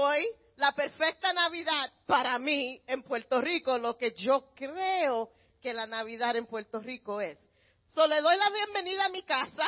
hoy 0.00 0.28
la 0.56 0.72
perfecta 0.72 1.32
Navidad 1.32 1.92
para 2.06 2.38
mí 2.38 2.80
en 2.86 3.02
Puerto 3.02 3.40
Rico, 3.40 3.78
lo 3.78 3.96
que 3.96 4.12
yo 4.12 4.50
creo 4.54 5.30
que 5.60 5.74
la 5.74 5.86
Navidad 5.86 6.36
en 6.36 6.46
Puerto 6.46 6.78
Rico 6.78 7.20
es. 7.20 7.36
So, 7.94 8.06
le 8.06 8.20
doy 8.20 8.36
la 8.36 8.50
bienvenida 8.50 9.06
a 9.06 9.08
mi 9.08 9.22
casa. 9.22 9.64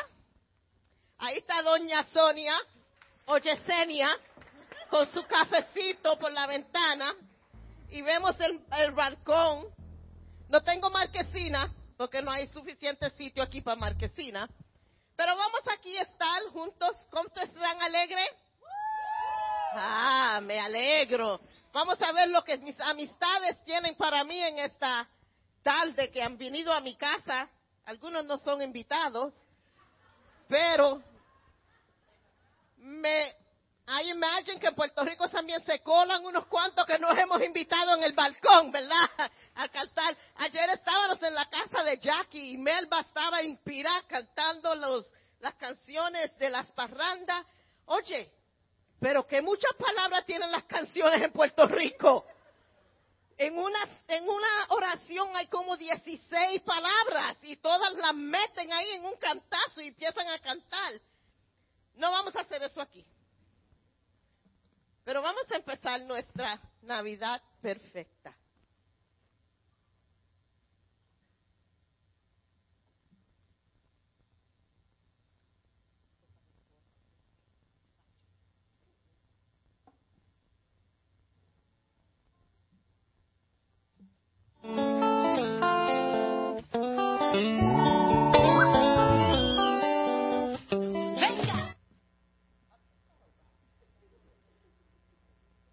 Ahí 1.19 1.38
está 1.38 1.62
doña 1.62 2.04
Sonia 2.04 2.54
o 3.27 3.38
Yesenia 3.38 4.08
con 4.88 5.04
su 5.12 5.22
cafecito 5.24 6.16
por 6.19 6.33
la 6.33 6.47
ventana 6.47 7.12
y 7.89 8.01
vemos 8.03 8.37
el, 8.41 8.93
balcón. 8.93 9.67
No 10.49 10.62
tengo 10.62 10.91
marquesina 10.91 11.73
porque 11.97 12.23
no 12.23 12.31
hay 12.31 12.47
suficiente 12.47 13.11
sitio 13.11 13.43
aquí 13.43 13.62
para 13.62 13.77
marquesina. 13.77 14.49
Pero 15.17 15.37
vamos 15.37 15.61
aquí 15.73 15.97
a 15.97 16.03
estar 16.03 16.43
juntos. 16.53 16.97
¿Cómo 17.11 17.29
están 17.35 17.83
alegres? 17.83 18.31
Ah, 19.73 20.41
me 20.43 20.59
alegro. 20.59 21.41
Vamos 21.73 22.00
a 22.02 22.12
ver 22.12 22.29
lo 22.29 22.42
que 22.42 22.59
mis 22.59 22.79
amistades 22.80 23.62
tienen 23.65 23.95
para 23.95 24.24
mí 24.24 24.41
en 24.43 24.59
esta 24.59 25.09
tarde 25.62 26.10
que 26.10 26.23
han 26.23 26.37
venido 26.37 26.73
a 26.73 26.80
mi 26.80 26.96
casa. 26.96 27.48
Algunos 27.84 28.24
no 28.24 28.38
son 28.38 28.62
invitados, 28.62 29.33
pero 30.48 31.02
me 32.79 33.37
I 33.87 34.09
imagine 34.10 34.60
que 34.60 34.69
en 34.69 34.74
Puerto 34.74 35.05
Rico 35.05 35.29
también 35.29 35.65
se 35.65 35.80
colan 35.80 36.24
unos 36.24 36.46
cuantos 36.46 36.87
que 36.87 36.96
nos 36.98 37.16
hemos 37.18 37.43
invitado 37.43 37.96
en 37.96 38.05
el 38.05 38.12
balcón, 38.12 38.71
¿verdad? 38.71 39.10
A 39.57 39.68
cantar. 39.68 40.16
Ayer 40.37 40.71
estábamos 40.71 41.21
en 41.23 41.34
la 41.34 41.48
casa 41.48 41.82
de 41.82 41.98
Jackie 41.98 42.52
y 42.52 42.57
Melba 42.57 43.01
estaba 43.01 43.43
inspirada 43.43 44.02
cantando 44.07 44.77
los, 44.77 45.12
las 45.41 45.55
canciones 45.55 46.37
de 46.38 46.51
las 46.51 46.71
parrandas. 46.71 47.45
Oye, 47.87 48.30
pero 49.00 49.27
que 49.27 49.40
muchas 49.40 49.72
palabras 49.77 50.27
tienen 50.27 50.52
las 50.52 50.64
canciones 50.64 51.22
en 51.22 51.32
Puerto 51.32 51.66
Rico. 51.66 52.27
En 53.38 53.56
una, 53.56 53.78
en 54.06 54.29
una 54.29 54.66
oración 54.68 55.34
hay 55.34 55.46
como 55.46 55.74
16 55.74 56.60
palabras 56.60 57.38
y 57.42 57.57
todas 57.57 57.95
las 57.95 58.15
meten 58.15 58.70
ahí 58.70 58.90
en 58.90 59.07
un 59.07 59.16
cantazo 59.16 59.80
y 59.80 59.88
empiezan 59.88 60.29
a 60.29 60.38
cantar. 60.40 60.92
No 61.95 62.10
vamos 62.10 62.37
a 62.37 62.40
hacer 62.40 62.62
eso 62.62 62.82
aquí. 62.82 63.04
Pero 65.04 65.22
vamos 65.22 65.50
a 65.50 65.56
empezar 65.56 66.03
nuestra 66.03 66.60
Navidad 66.82 67.42
perfecta. 67.62 68.37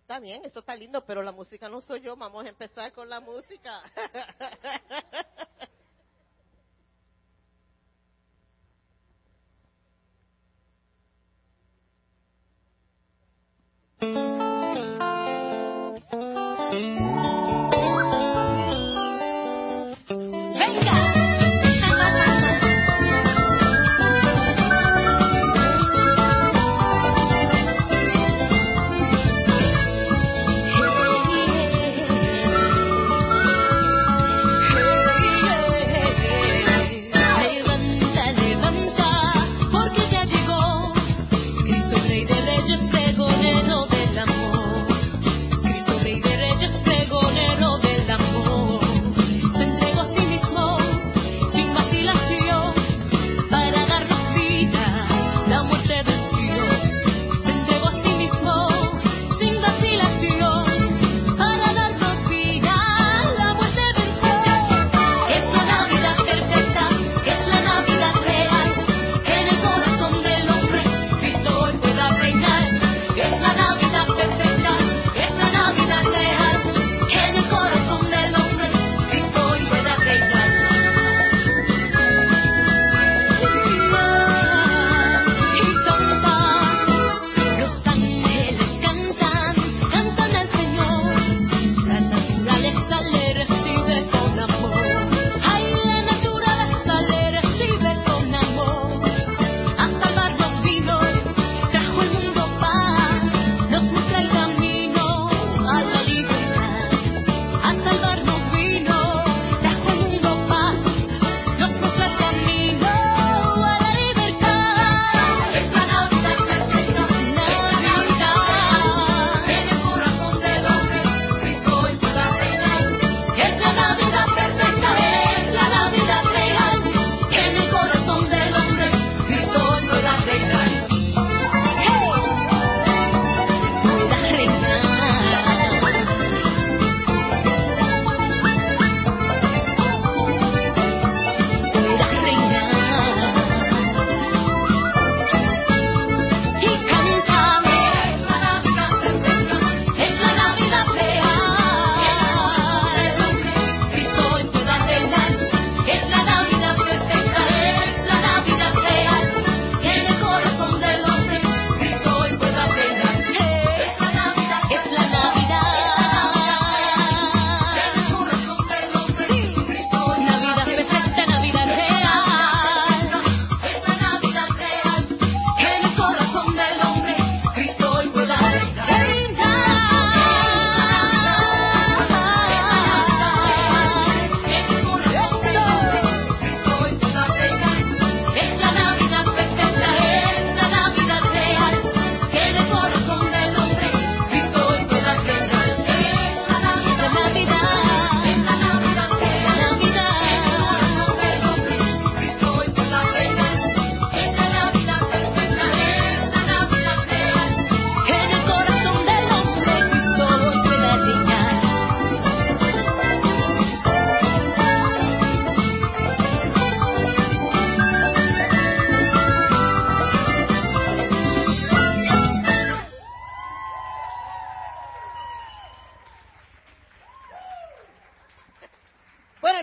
Está 0.02 0.20
bien, 0.20 0.46
eso 0.46 0.60
está 0.60 0.74
lindo, 0.74 1.04
pero 1.06 1.22
la 1.22 1.32
música 1.32 1.68
no 1.68 1.82
soy 1.82 2.02
yo. 2.02 2.16
Vamos 2.16 2.46
a 2.46 2.50
empezar 2.50 2.94
con 2.94 3.10
la 3.10 3.20
música. 3.20 3.82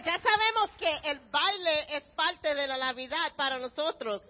ya 0.04 0.18
sabemos 0.18 0.70
que 0.76 1.10
el 1.10 1.20
baile 1.30 1.96
es 1.96 2.02
parte 2.12 2.54
de 2.54 2.66
la 2.66 2.76
Navidad 2.76 3.34
para 3.36 3.58
nosotros. 3.58 4.22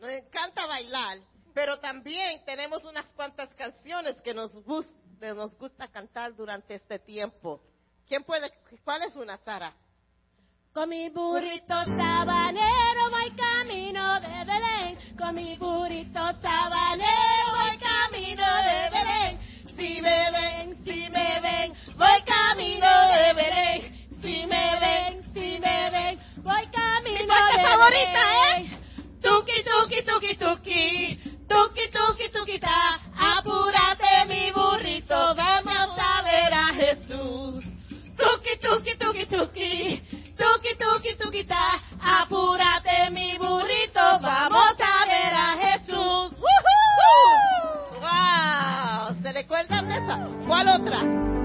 Nos 0.00 0.10
encanta 0.10 0.66
bailar, 0.66 1.18
pero 1.52 1.78
también 1.78 2.42
tenemos 2.44 2.84
unas 2.84 3.06
cuantas 3.08 3.52
canciones 3.54 4.20
que 4.22 4.32
nos, 4.32 4.52
gusta, 4.64 5.34
nos 5.34 5.56
gusta 5.58 5.88
cantar 5.88 6.34
durante 6.34 6.74
este 6.74 6.98
tiempo. 6.98 7.60
¿Quién 8.06 8.24
puede? 8.24 8.50
¿Cuál 8.82 9.02
es 9.02 9.14
una, 9.16 9.36
Sara? 9.38 9.74
Con 10.72 10.88
mi 10.88 11.10
burrito 11.10 11.74
sabanero 11.84 13.10
voy 13.10 13.30
camino 13.32 14.20
de 14.20 14.44
Belén. 14.44 15.16
Con 15.18 15.34
mi 15.34 15.56
burrito 15.58 16.20
sabanero 16.40 17.56
voy 17.56 17.76
camino 17.78 18.46
de 18.62 18.90
Belén. 18.90 19.40
Si 19.76 20.00
me 20.00 20.30
ven, 20.30 20.84
si 20.84 21.10
me 21.10 21.40
ven, 21.40 21.72
voy 21.96 22.22
camino 22.22 23.08
de 23.08 23.32
Belén. 23.34 23.99
Si 24.20 24.46
me 24.46 24.78
ven, 24.80 25.22
si 25.32 25.58
me 25.58 25.90
ven, 25.90 26.18
voy 26.42 26.66
camino 26.70 27.20
Mi 27.20 27.26
parte 27.26 27.60
favorita 27.62 28.22
es 28.58 28.80
Tuki, 29.22 29.62
tuki, 29.64 30.02
tuki, 30.02 30.36
tuki, 30.36 31.18
tuki, 31.48 31.88
tuki, 31.90 32.28
tuki, 32.30 32.58
ta. 32.58 32.98
Apúrate 33.16 34.24
mi 34.28 34.50
burrito, 34.52 35.34
vamos 35.34 35.98
a 35.98 36.22
ver 36.22 36.54
a 36.54 36.72
Jesús. 36.74 37.64
Tuki, 38.16 38.56
tuki, 38.60 38.96
tuki, 38.96 39.26
tuki, 39.26 40.02
tuki, 40.36 40.76
tuki, 40.78 41.14
tuki, 41.16 41.44
ta. 41.44 41.80
Apúrate 42.00 43.10
mi 43.10 43.36
burrito, 43.38 44.18
vamos 44.22 44.76
a 44.80 45.06
ver 45.06 45.34
a 45.34 45.56
Jesús. 45.64 46.38
¡Wow! 48.00 49.22
¿Se 49.22 49.32
recuerdan 49.32 49.88
de 49.88 49.96
esa? 49.96 50.26
¿Cuál 50.46 50.68
otra? 50.68 51.39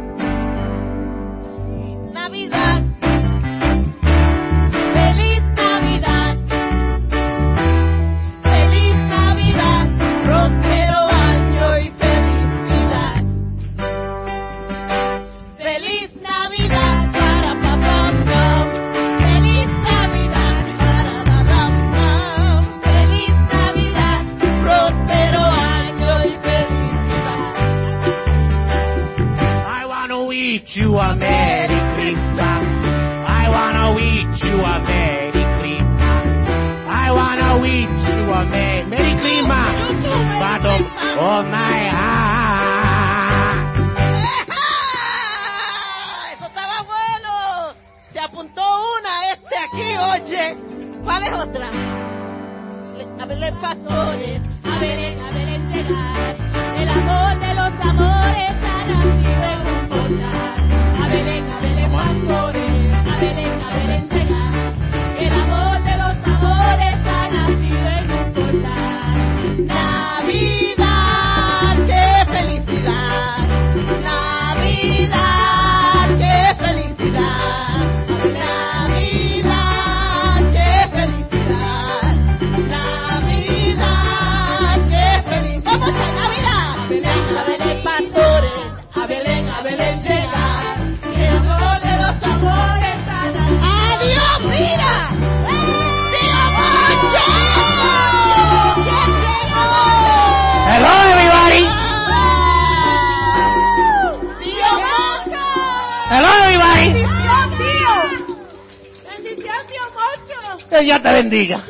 Bendiga. 111.29 111.63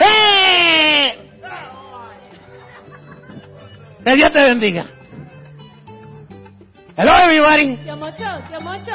¡Eh! 0.00 1.18
Que 4.04 4.14
Dios 4.14 4.32
te 4.32 4.38
bendiga. 4.40 4.86
Hello, 6.96 7.12
everybody. 7.24 7.76
Tío 7.76 7.96
Moncho, 7.96 8.24
tío 8.48 8.60
Moncho, 8.60 8.92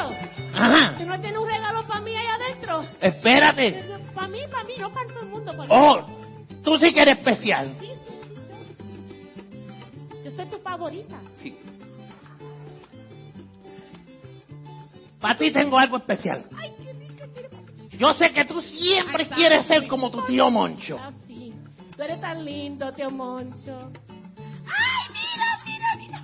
Ajá. 0.54 0.98
¿tú 0.98 1.06
no 1.06 1.20
tienes 1.20 1.38
un 1.38 1.46
regalo 1.48 1.86
para 1.86 2.00
mí 2.00 2.16
ahí 2.16 2.26
adentro? 2.26 2.84
Espérate. 3.00 3.84
Para 4.14 4.26
mí, 4.28 4.40
para 4.50 4.64
mí, 4.64 4.72
no 4.78 4.90
para 4.92 5.06
todo 5.08 5.20
el 5.22 5.28
mundo. 5.28 5.52
Para 5.56 5.68
Oh, 5.72 6.06
tú 6.64 6.78
sí 6.78 6.92
que 6.92 7.00
eres 7.02 7.18
especial. 7.18 7.74
Sí, 7.78 7.86
sí, 7.86 8.14
yo, 10.24 10.30
yo 10.30 10.36
soy 10.36 10.46
tu 10.46 10.58
favorita. 10.58 11.16
Sí. 11.40 11.56
Para 15.20 15.36
ti 15.38 15.52
tengo 15.52 15.78
algo 15.78 15.98
especial. 15.98 16.44
Ay, 16.60 16.72
Yo 17.98 18.14
sé 18.14 18.32
que 18.32 18.44
tú 18.44 18.60
siempre 18.62 19.28
quieres 19.28 19.66
ser 19.66 19.86
como 19.86 20.10
tu 20.10 20.22
tío 20.24 20.50
Moncho. 20.50 20.98
Ah, 21.00 21.10
sí. 21.26 21.52
Tú 21.96 22.02
eres 22.02 22.20
tan 22.20 22.44
lindo, 22.44 22.92
tío 22.94 23.10
Moncho. 23.10 23.92
¡Ay, 24.66 25.12
mira, 25.12 25.58
mira, 25.64 25.96
mira! 25.98 26.20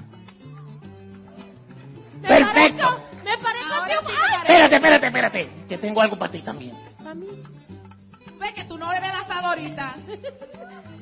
Me 2.20 2.28
Perfecto. 2.28 2.82
parezco- 2.82 3.22
Me 3.24 3.38
parezco 3.38 3.74
a 3.74 3.86
tío 3.86 4.02
Moncho. 4.02 4.18
Espérate, 4.42 4.74
espérate, 4.76 5.06
espérate. 5.06 5.50
Que 5.68 5.78
tengo 5.78 6.00
algo 6.00 6.16
para 6.16 6.32
ti 6.32 6.40
también. 6.42 6.74
Para 6.98 7.14
mí. 7.14 7.26
Ve 8.40 8.54
que 8.54 8.64
tú 8.64 8.78
no 8.78 8.92
eres 8.92 9.12
la 9.12 9.24
favorita. 9.24 9.94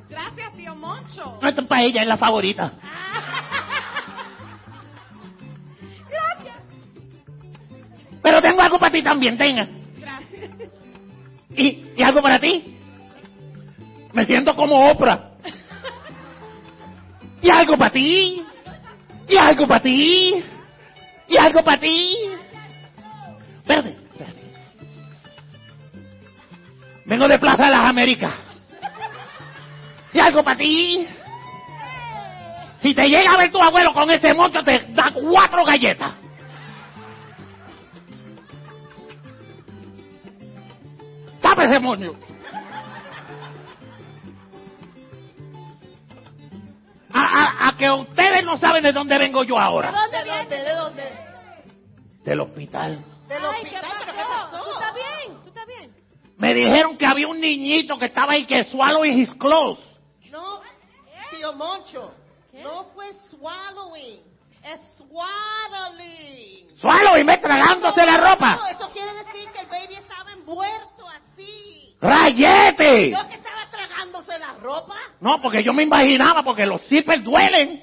Gracias, 0.08 0.52
tío 0.56 0.75
Moncho. 0.75 1.38
No, 1.40 1.49
esto 1.49 1.61
es 1.62 1.66
para 1.68 1.82
ella, 1.85 2.02
es 2.02 2.08
la 2.08 2.16
favorita. 2.16 2.73
Gracias. 6.11 6.56
Pero 8.23 8.42
tengo 8.42 8.61
algo 8.62 8.78
para 8.78 8.92
ti 8.92 9.02
también, 9.02 9.37
tenga. 9.38 9.68
¿Y, 11.57 12.03
algo 12.03 12.23
para 12.23 12.39
ti? 12.39 12.77
Me 14.13 14.25
siento 14.27 14.55
como 14.55 14.91
Oprah. 14.91 15.31
Y 17.43 17.51
algo 17.51 17.77
para 17.77 17.93
ti. 17.93 18.43
Y 19.29 19.37
algo 19.37 19.67
para 19.67 19.83
ti. 19.83 20.45
Y 21.29 21.37
algo 21.37 21.63
para 21.63 21.81
ti. 21.81 22.17
Espérate, 23.59 23.91
espérate. 23.91 24.43
Vengo 27.07 27.29
de 27.29 27.39
Plaza 27.39 27.65
de 27.65 27.71
las 27.71 27.81
Américas. 27.81 28.35
Y 30.13 30.19
algo 30.19 30.45
para 30.45 30.57
ti. 30.57 31.07
Si 32.81 32.95
te 32.95 33.09
llega 33.09 33.33
a 33.33 33.39
ver 33.39 33.51
tu 33.51 33.61
abuelo 33.61 33.93
con 33.93 34.11
ese 34.11 34.33
moncho, 34.35 34.63
te 34.63 34.87
da 34.91 35.11
cuatro 35.13 35.65
galletas. 35.65 36.13
Ese 41.57 41.79
moño. 41.81 42.13
A, 47.13 47.21
a- 47.23 47.69
a 47.69 47.77
que 47.77 47.91
ustedes 47.91 48.45
no 48.45 48.59
saben 48.59 48.83
de 48.83 48.93
dónde 48.93 49.17
vengo 49.19 49.43
yo 49.45 49.55
¿De 49.57 49.61
ahora. 49.63 49.91
¿De 50.11 50.25
dónde? 50.25 50.57
¿De 50.65 50.75
dónde? 50.75 51.13
Del 52.25 52.41
hospital. 52.41 53.05
Del 53.29 53.45
Ay, 53.45 53.63
¿qué 53.65 53.77
hospital, 53.77 53.93
¿pero 54.01 54.13
qué 54.13 54.19
pasó? 54.25 54.51
pasó? 54.51 54.65
¿Tú 54.65 54.71
estás 54.73 54.95
bien? 54.95 55.41
¿Tú 55.43 55.49
estás 55.49 55.67
bien? 55.67 55.95
Me 56.39 56.55
dijeron 56.55 56.97
que 56.99 57.07
había 57.07 57.29
un 57.29 57.41
niñito 57.41 57.99
que 57.99 58.07
estaba 58.07 58.33
ahí 58.33 58.45
que 58.45 58.65
swallowing 58.65 59.19
his 59.19 59.35
clothes. 59.37 59.83
No, 60.31 60.61
tío 61.31 61.53
Moncho, 61.55 62.13
¿Qué? 62.51 62.63
no 62.63 62.85
fue 62.95 63.13
swallowing, 63.31 64.21
es 64.63 64.81
swaddling. 64.99 66.77
Swallowing, 66.79 67.25
me 67.25 67.39
tragándose 67.39 68.05
la 68.05 68.19
No, 68.19 68.29
ropa. 68.35 68.61
eso 68.71 68.91
quiere 68.93 69.15
decir 69.15 69.49
que 69.53 69.61
el 69.61 69.67
baby 69.69 69.95
estaba 69.95 70.33
envuelto 70.33 70.96
así. 71.37 71.97
¡Rayete! 72.00 73.11
¿No 73.11 73.28
que 73.28 73.35
estaba 73.35 73.71
tragándose 73.71 74.38
la 74.38 74.55
ropa? 74.55 74.97
No, 75.21 75.40
porque 75.40 75.62
yo 75.62 75.73
me 75.73 75.83
imaginaba, 75.83 76.43
porque 76.43 76.66
los 76.66 76.83
zippers 76.88 77.23
duelen. 77.25 77.83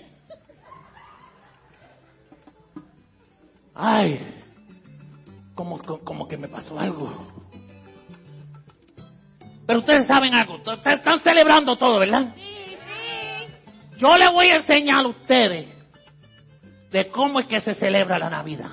Ay. 3.76 4.20
como, 5.56 5.80
como 6.04 6.28
que 6.28 6.38
me 6.38 6.48
pasó 6.48 6.80
algo. 6.80 7.12
Pero 9.66 9.80
ustedes 9.80 10.06
saben 10.08 10.34
algo, 10.34 10.56
ustedes 10.56 11.00
están 11.00 11.22
celebrando 11.22 11.76
todo, 11.78 12.00
¿verdad? 12.00 12.34
Sí, 12.36 12.42
sí. 12.42 13.98
Yo 13.98 14.16
les 14.18 14.32
voy 14.32 14.48
a 14.50 14.58
enseñar 14.58 15.06
a 15.06 15.08
ustedes 15.08 15.68
de 16.92 17.10
cómo 17.10 17.40
es 17.40 17.48
que 17.48 17.62
se 17.62 17.74
celebra 17.74 18.20
la 18.20 18.30
Navidad. 18.30 18.72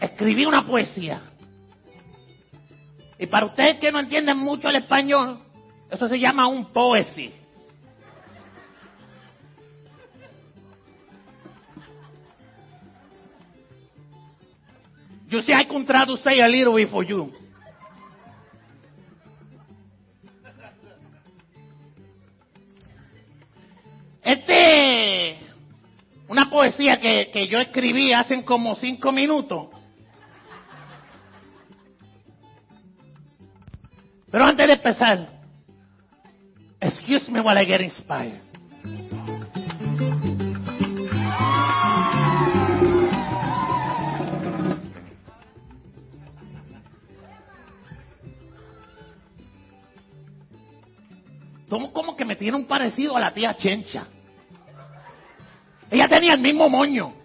Escribí 0.00 0.44
una 0.44 0.66
poesía. 0.66 1.22
Y 3.22 3.26
para 3.28 3.46
ustedes 3.46 3.78
que 3.78 3.92
no 3.92 4.00
entienden 4.00 4.36
mucho 4.36 4.66
el 4.66 4.74
español, 4.74 5.38
eso 5.88 6.08
se 6.08 6.18
llama 6.18 6.48
un 6.48 6.72
poesy. 6.72 7.32
You 15.28 15.40
see, 15.40 15.52
I 15.52 15.66
can 15.66 15.86
traduce 15.86 16.26
a 16.26 16.48
little 16.48 16.74
bit 16.74 16.88
for 16.88 17.04
you. 17.06 17.32
Este, 24.20 25.38
una 26.26 26.50
poesía 26.50 26.98
que, 26.98 27.30
que 27.32 27.46
yo 27.46 27.60
escribí 27.60 28.12
hace 28.12 28.44
como 28.44 28.74
cinco 28.74 29.12
minutos. 29.12 29.81
Pero 34.32 34.44
antes 34.44 34.66
de 34.66 34.72
empezar, 34.72 35.28
excuse 36.80 37.30
me 37.30 37.40
while 37.42 37.62
I 37.62 37.66
get 37.66 37.82
inspired. 37.82 38.40
¿Cómo, 51.68 51.92
cómo 51.92 52.16
que 52.16 52.24
me 52.24 52.36
tiene 52.36 52.56
un 52.56 52.66
parecido 52.66 53.14
a 53.16 53.20
la 53.20 53.34
tía 53.34 53.54
Chencha? 53.54 54.06
Ella 55.90 56.08
tenía 56.08 56.34
el 56.34 56.40
mismo 56.40 56.70
moño. 56.70 57.21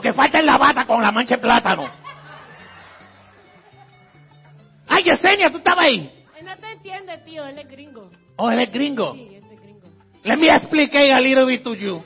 Lo 0.00 0.02
que 0.02 0.14
falta 0.14 0.38
es 0.38 0.44
la 0.46 0.56
bata 0.56 0.86
con 0.86 1.02
la 1.02 1.12
mancha 1.12 1.36
de 1.36 1.42
plátano. 1.42 1.86
Ay, 4.88 5.04
Yesenia, 5.04 5.50
tú 5.50 5.58
estabas 5.58 5.84
ahí. 5.84 6.10
Él 6.38 6.46
no 6.46 6.56
te 6.56 6.72
entiende, 6.72 7.18
tío. 7.18 7.44
Él 7.44 7.58
es 7.58 7.68
gringo. 7.68 8.10
Oh, 8.36 8.50
él 8.50 8.62
es 8.62 8.72
gringo. 8.72 9.12
Sí, 9.12 9.34
él 9.34 9.44
es 9.52 9.60
gringo. 9.60 9.88
Let 10.24 10.36
me 10.38 10.46
explain 10.46 11.12
a 11.12 11.20
little 11.20 11.44
bit 11.44 11.62
to 11.62 11.74
you. 11.74 12.02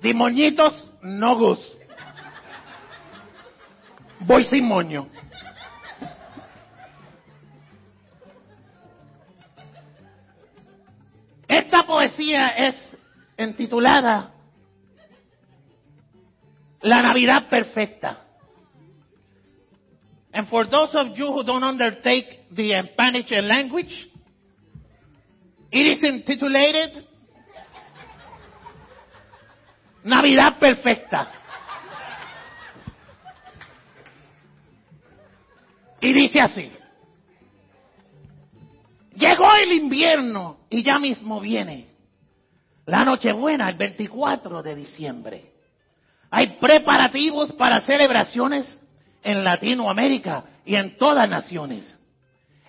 De 0.00 0.14
moñitos, 0.14 0.92
no 1.02 1.36
gus. 1.36 1.58
Voy 4.20 4.44
sin 4.44 4.64
moño. 4.64 5.08
Esta 11.48 11.82
poesía 11.82 12.46
es 12.46 12.93
intitulada 13.44 14.32
La 16.82 17.00
Navidad 17.00 17.48
Perfecta. 17.48 18.18
And 20.32 20.48
for 20.48 20.66
those 20.66 20.94
of 20.94 21.16
you 21.16 21.26
who 21.26 21.44
don't 21.44 21.62
undertake 21.62 22.50
the 22.50 22.72
Spanish 22.92 23.30
language, 23.30 24.10
it 25.70 25.86
is 25.86 26.02
intitulated 26.02 27.06
Navidad 30.04 30.58
Perfecta. 30.58 31.32
Y 36.02 36.12
dice 36.12 36.40
así. 36.40 36.70
Llegó 39.16 39.50
el 39.54 39.72
invierno 39.72 40.58
y 40.68 40.82
ya 40.82 40.98
mismo 40.98 41.40
viene. 41.40 41.93
La 42.86 43.04
Nochebuena, 43.04 43.68
el 43.68 43.76
24 43.76 44.62
de 44.62 44.74
diciembre. 44.74 45.52
Hay 46.30 46.58
preparativos 46.58 47.52
para 47.52 47.80
celebraciones 47.82 48.66
en 49.22 49.44
Latinoamérica 49.44 50.44
y 50.64 50.76
en 50.76 50.96
todas 50.98 51.28
naciones. 51.28 51.98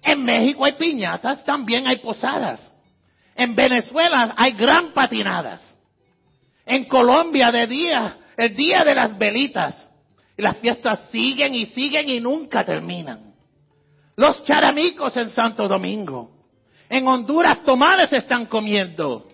En 0.03 0.23
México 0.23 0.63
hay 0.63 0.73
piñatas, 0.73 1.43
también 1.43 1.87
hay 1.87 1.97
posadas. 1.97 2.71
En 3.35 3.55
Venezuela 3.55 4.33
hay 4.37 4.53
gran 4.53 4.93
patinadas. 4.93 5.61
En 6.65 6.85
Colombia 6.85 7.51
de 7.51 7.67
día, 7.67 8.17
el 8.37 8.55
día 8.55 8.83
de 8.83 8.95
las 8.95 9.17
velitas. 9.17 9.87
Y 10.37 10.41
las 10.41 10.57
fiestas 10.57 11.09
siguen 11.11 11.55
y 11.55 11.67
siguen 11.67 12.09
y 12.09 12.19
nunca 12.19 12.63
terminan. 12.63 13.33
Los 14.15 14.43
charamicos 14.43 15.15
en 15.17 15.29
Santo 15.29 15.67
Domingo. 15.67 16.31
En 16.89 17.07
Honduras 17.07 17.63
tomates 17.63 18.13
están 18.13 18.45
comiendo. 18.45 19.27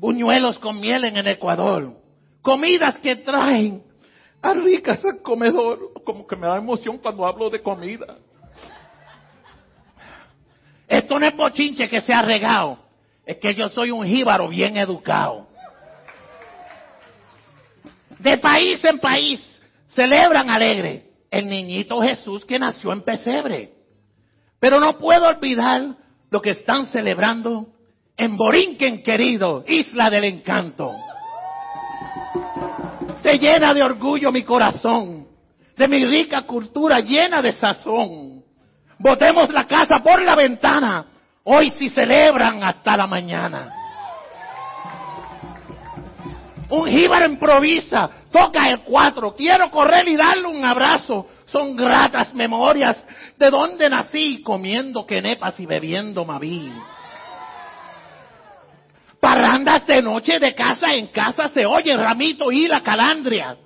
Buñuelos 0.00 0.58
con 0.60 0.80
miel 0.80 1.04
en 1.04 1.18
el 1.18 1.28
Ecuador. 1.28 1.94
Comidas 2.40 2.98
que 3.00 3.16
traen 3.16 3.82
a 4.40 4.54
ricas 4.54 5.04
al 5.04 5.20
comedor. 5.20 5.92
Como 6.04 6.26
que 6.26 6.36
me 6.36 6.46
da 6.46 6.56
emoción 6.56 6.96
cuando 6.96 7.26
hablo 7.26 7.50
de 7.50 7.60
comida. 7.60 8.16
Esto 10.88 11.18
no 11.18 11.26
es 11.26 11.36
bochinche 11.36 11.86
que 11.86 12.00
se 12.00 12.14
ha 12.14 12.22
regado. 12.22 12.78
Es 13.26 13.36
que 13.36 13.54
yo 13.54 13.68
soy 13.68 13.90
un 13.90 14.06
jíbaro 14.06 14.48
bien 14.48 14.78
educado. 14.78 15.46
De 18.18 18.38
país 18.38 18.82
en 18.82 18.98
país 19.00 19.60
celebran 19.88 20.48
alegre 20.48 21.10
el 21.30 21.46
niñito 21.46 22.00
Jesús 22.00 22.46
que 22.46 22.58
nació 22.58 22.94
en 22.94 23.02
pesebre. 23.02 23.74
Pero 24.58 24.80
no 24.80 24.96
puedo 24.96 25.26
olvidar 25.26 25.94
lo 26.30 26.40
que 26.40 26.52
están 26.52 26.86
celebrando 26.86 27.66
en 28.20 28.36
Borinquen, 28.36 29.02
querido, 29.02 29.64
isla 29.66 30.10
del 30.10 30.24
encanto. 30.24 30.92
Se 33.22 33.38
llena 33.38 33.72
de 33.72 33.82
orgullo 33.82 34.30
mi 34.30 34.42
corazón, 34.42 35.26
de 35.74 35.88
mi 35.88 36.04
rica 36.04 36.42
cultura 36.42 37.00
llena 37.00 37.40
de 37.40 37.54
sazón. 37.54 38.44
Botemos 38.98 39.48
la 39.48 39.66
casa 39.66 40.02
por 40.04 40.20
la 40.20 40.36
ventana, 40.36 41.06
hoy 41.44 41.70
sí 41.70 41.88
celebran 41.88 42.62
hasta 42.62 42.94
la 42.94 43.06
mañana. 43.06 43.72
Un 46.68 46.90
jíbaro 46.90 47.24
improvisa, 47.24 48.10
toca 48.30 48.68
el 48.68 48.82
cuatro, 48.82 49.34
quiero 49.34 49.70
correr 49.70 50.06
y 50.06 50.16
darle 50.16 50.44
un 50.44 50.62
abrazo. 50.62 51.26
Son 51.46 51.74
gratas 51.74 52.34
memorias 52.34 53.02
de 53.38 53.48
donde 53.48 53.88
nací, 53.88 54.42
comiendo 54.42 55.06
quenepas 55.06 55.58
y 55.58 55.64
bebiendo 55.64 56.26
maví. 56.26 56.70
Parrandas 59.20 59.86
de 59.86 60.00
noche 60.00 60.38
de 60.38 60.54
casa 60.54 60.94
en 60.94 61.08
casa 61.08 61.48
se 61.48 61.66
oye 61.66 61.96
Ramito 61.96 62.50
y 62.50 62.66
la 62.66 62.80
Calandria. 62.80 63.56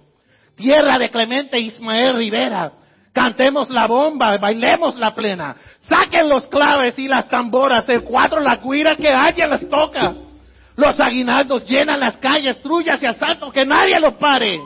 Tierra 0.56 0.98
de 0.98 1.10
Clemente 1.10 1.58
Ismael 1.58 2.16
Rivera. 2.16 2.72
Cantemos 3.12 3.70
la 3.70 3.86
bomba, 3.86 4.36
bailemos 4.38 4.96
la 4.96 5.14
plena. 5.14 5.54
Saquen 5.82 6.28
los 6.28 6.46
claves 6.48 6.98
y 6.98 7.06
las 7.06 7.28
tamboras, 7.28 7.88
el 7.88 8.02
cuatro, 8.02 8.40
la 8.40 8.60
cuira 8.60 8.96
que 8.96 9.08
haya 9.08 9.46
les 9.46 9.68
toca. 9.70 10.14
Los 10.76 10.98
aguinaldos 10.98 11.64
llenan 11.66 12.00
las 12.00 12.16
calles, 12.16 12.60
trullas 12.60 13.00
y 13.00 13.06
asaltos, 13.06 13.52
que 13.52 13.64
nadie 13.64 14.00
los 14.00 14.14
pare. 14.14 14.60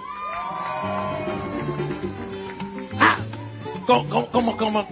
Ah, 2.99 3.19
como, 3.87 4.27
como, 4.31 4.57
como, 4.57 4.89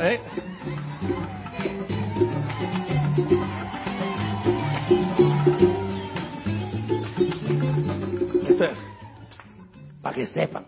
¿eh? 0.00 0.20
Para 10.02 10.14
que 10.14 10.26
sepan. 10.26 10.66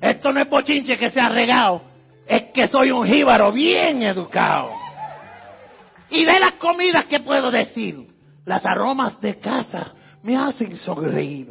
Esto 0.00 0.32
no 0.32 0.40
es 0.40 0.46
pochinche 0.46 0.98
que 0.98 1.10
se 1.10 1.20
ha 1.20 1.28
regado, 1.28 1.82
es 2.26 2.44
que 2.52 2.66
soy 2.66 2.90
un 2.90 3.06
jíbaro 3.06 3.52
bien 3.52 4.02
educado. 4.02 4.70
Y 6.10 6.24
de 6.24 6.40
las 6.40 6.54
comidas, 6.54 7.06
¿qué 7.06 7.20
puedo 7.20 7.50
decir? 7.50 8.08
Las 8.44 8.66
aromas 8.66 9.20
de 9.20 9.38
casa 9.38 9.94
me 10.22 10.36
hacen 10.36 10.76
sonreír. 10.76 11.48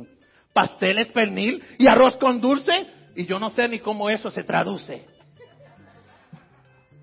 Pasteles 0.54 1.08
pernil 1.08 1.64
y 1.80 1.90
arroz 1.90 2.18
con 2.18 2.42
dulce, 2.42 2.88
y 3.16 3.26
yo 3.26 3.40
no 3.40 3.50
sé 3.52 3.70
ni 3.70 3.80
cómo 3.80 4.10
eso 4.10 4.30
se 4.30 4.44
traduce. 4.44 5.06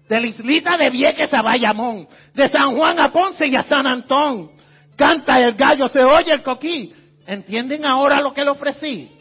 De 0.07 0.21
la 0.21 0.27
islita 0.27 0.77
de 0.77 0.91
Vieques 0.91 1.33
a 1.33 1.41
Bayamón, 1.41 2.07
de 2.35 2.49
San 2.49 2.77
Juan 2.77 2.99
a 3.01 3.11
Ponce 3.11 3.47
y 3.47 3.57
a 3.57 3.63
San 3.63 3.87
Antón 3.87 4.51
canta 4.99 5.39
el 5.41 5.55
gallo, 5.55 5.89
se 5.89 6.05
oye 6.05 6.33
el 6.33 6.43
coquí. 6.43 6.93
¿Entienden 7.27 7.87
ahora 7.87 8.21
lo 8.21 8.35
que 8.35 8.43
le 8.45 8.51
ofrecí? 8.51 9.13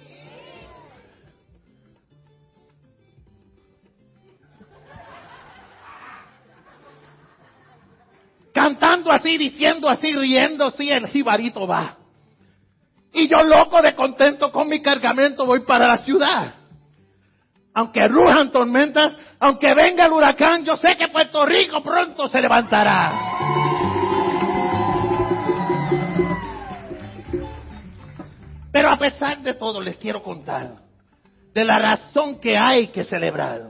Cantando 8.54 9.12
así, 9.12 9.38
diciendo 9.38 9.88
así, 9.88 10.14
riendo 10.14 10.66
así, 10.66 10.90
el 10.90 11.08
jibarito 11.08 11.68
va. 11.68 11.96
Y 13.14 13.28
yo 13.28 13.44
loco 13.44 13.82
de 13.82 13.94
contento 13.94 14.52
con 14.52 14.68
mi 14.68 14.82
cargamento 14.82 15.46
voy 15.46 15.60
para 15.62 15.86
la 15.86 15.98
ciudad. 15.98 16.56
Aunque 17.74 18.08
rujan 18.08 18.52
tormentas, 18.52 19.16
aunque 19.40 19.76
venga 19.76 20.08
el 20.08 20.12
huracán, 20.12 20.66
yo 20.66 20.76
sé 20.78 20.98
que 20.98 21.10
Puerto 21.10 21.46
Rico 21.46 21.84
pronto 21.84 22.28
se 22.28 22.42
levantará. 22.42 23.27
A 28.98 29.00
pesar 29.00 29.42
de 29.44 29.54
todo 29.54 29.80
les 29.80 29.96
quiero 29.98 30.24
contar 30.24 30.72
de 31.54 31.64
la 31.64 31.78
razón 31.78 32.40
que 32.40 32.58
hay 32.58 32.88
que 32.88 33.04
celebrar. 33.04 33.70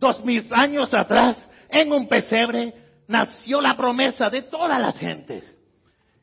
Dos 0.00 0.24
mil 0.24 0.46
años 0.50 0.92
atrás, 0.94 1.36
en 1.68 1.92
un 1.92 2.08
pesebre, 2.08 2.72
nació 3.06 3.60
la 3.60 3.76
promesa 3.76 4.30
de 4.30 4.42
todas 4.42 4.80
las 4.80 4.98
gentes. 4.98 5.44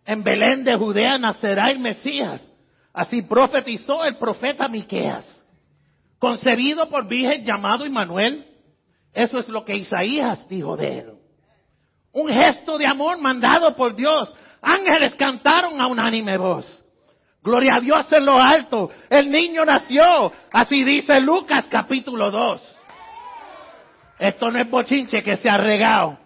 En 0.06 0.24
Belén 0.24 0.64
de 0.64 0.76
Judea 0.76 1.18
nacerá 1.20 1.70
el 1.70 1.78
Mesías. 1.78 2.42
Así 2.92 3.22
profetizó 3.22 4.04
el 4.04 4.18
profeta 4.18 4.68
Miqueas. 4.68 5.26
Concebido 6.18 6.90
por 6.90 7.08
virgen 7.08 7.46
llamado 7.46 7.86
Immanuel. 7.86 8.46
Eso 9.14 9.40
es 9.40 9.48
lo 9.48 9.64
que 9.64 9.76
Isaías 9.76 10.48
dijo 10.50 10.76
de 10.76 11.00
él. 11.00 11.14
Un 12.12 12.30
gesto 12.30 12.80
de 12.80 12.88
amor 12.88 13.20
mandado 13.20 13.76
por 13.76 13.96
Dios. 13.96 14.34
Ángeles 14.62 15.14
cantaron 15.16 15.80
a 15.80 15.88
unánime 15.88 16.38
voz. 16.38 16.83
Gloria 17.44 17.76
a 17.76 17.82
Dios 17.82 18.12
en 18.14 18.26
lo 18.26 18.40
alto. 18.40 18.90
El 19.10 19.30
niño 19.30 19.66
nació. 19.66 20.32
Así 20.52 20.84
dice 20.84 21.20
Lucas 21.20 21.68
capítulo 21.70 22.32
2. 22.32 22.62
Esto 24.20 24.50
no 24.50 24.62
es 24.62 24.70
bochinche 24.70 25.22
que 25.22 25.36
se 25.36 25.50
ha 25.50 25.58
regado. 25.58 26.18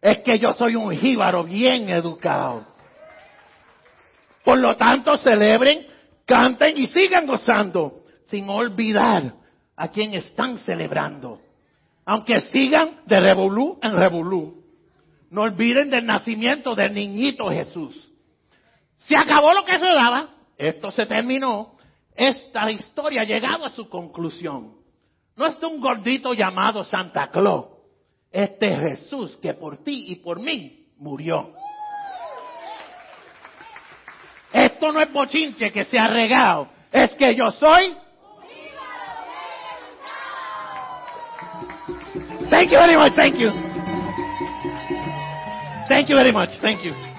Es 0.00 0.18
que 0.18 0.38
yo 0.38 0.52
soy 0.52 0.76
un 0.76 0.96
jíbaro 0.96 1.42
bien 1.42 1.90
educado. 1.90 2.64
Por 4.44 4.58
lo 4.58 4.76
tanto, 4.76 5.16
celebren, 5.16 5.86
canten 6.24 6.78
y 6.78 6.86
sigan 6.86 7.26
gozando. 7.26 8.04
Sin 8.28 8.48
olvidar 8.48 9.34
a 9.76 9.88
quien 9.88 10.14
están 10.14 10.58
celebrando. 10.58 11.40
Aunque 12.06 12.42
sigan 12.42 13.00
de 13.06 13.18
revolú 13.18 13.76
en 13.82 13.92
revolú. 13.96 14.62
No 15.30 15.42
olviden 15.42 15.90
del 15.90 16.06
nacimiento 16.06 16.76
del 16.76 16.94
niñito 16.94 17.50
Jesús. 17.50 18.12
Se 18.98 19.16
acabó 19.16 19.52
lo 19.52 19.64
que 19.64 19.76
se 19.76 19.86
daba 19.86 20.28
esto 20.60 20.90
se 20.90 21.06
terminó, 21.06 21.76
esta 22.14 22.70
historia 22.70 23.22
ha 23.22 23.24
llegado 23.24 23.64
a 23.64 23.70
su 23.70 23.88
conclusión. 23.88 24.74
No 25.36 25.46
es 25.46 25.58
de 25.58 25.66
un 25.66 25.80
gordito 25.80 26.34
llamado 26.34 26.84
Santa 26.84 27.30
Claus, 27.30 27.66
este 28.30 28.76
Jesús 28.76 29.38
que 29.40 29.54
por 29.54 29.82
ti 29.82 30.06
y 30.08 30.16
por 30.16 30.38
mí 30.38 30.88
murió. 30.98 31.54
Esto 34.52 34.92
no 34.92 35.00
es 35.00 35.10
bochinche 35.10 35.72
que 35.72 35.86
se 35.86 35.98
ha 35.98 36.08
regado, 36.08 36.68
es 36.92 37.14
que 37.14 37.34
yo 37.34 37.50
soy. 37.52 37.96
Thank 42.50 42.70
you 42.70 42.78
very 42.78 42.96
much, 42.96 43.14
thank 43.14 43.36
you. 43.36 43.50
Thank 45.88 46.08
you 46.08 46.16
very 46.16 46.32
much, 46.32 46.50
thank 46.60 46.82
you. 46.82 47.09